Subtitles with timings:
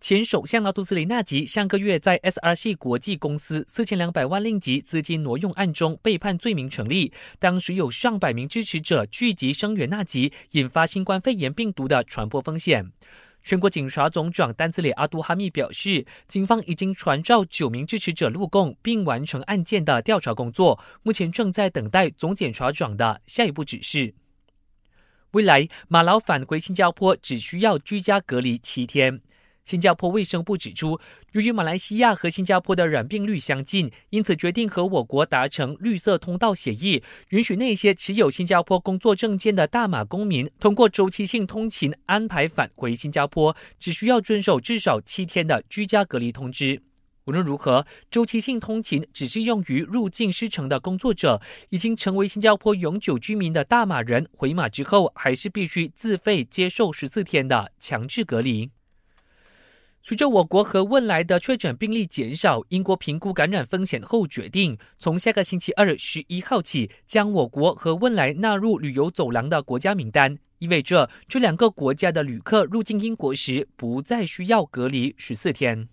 [0.00, 12.92] 前首相阿杜斯林纳吉上个月在 SRC 国际公司四千两百万令吉资金挪用案中被判罪名成立，当时有上百名支持者聚集声援纳吉，引发新冠肺炎病毒的传播风险。
[13.42, 24.14] 全国警察总长丹兹里阿杜哈密表示，警方已经传召九名支持者录供，并完成案件的调查工作，目前正在等待总检察长的下一步指示。
[25.32, 29.20] 未来马劳返回新加坡只需要居家隔离七天。
[29.68, 30.98] 新加坡卫生部指出，
[31.32, 46.80] 由于马来西亚和新加坡的染病率相近，因此决定和我国达成绿色通道协议，允许那些持有新加坡工作证件的大马公民通过周期性通勤安排返回新加坡，只需要遵守至少七天的居家隔离通知。
[47.26, 51.42] 无论如何，周期性通勤只适用于入境失程的工作者。
[51.68, 58.70] 已经成为新加坡永久居民的大马人回马之后，还是必须自费接受十四天的强制隔离。
[60.02, 75.88] 随着我国和汶莱的确诊病例减少，英国评估感染风险后决定，从下个星期二十一号起，将我国和汶莱纳入旅游走廊的国家名单，意味着这两个国家的旅客入境英国时不再需要隔离十四天。